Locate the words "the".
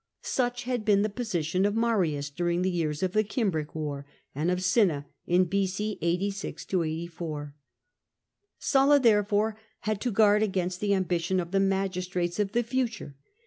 1.03-1.09, 2.63-2.71, 3.11-3.23, 10.79-10.95, 11.51-11.59, 12.53-12.63